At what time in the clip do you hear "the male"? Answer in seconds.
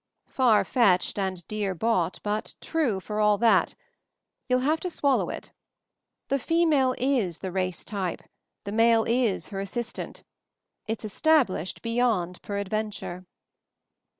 8.63-9.03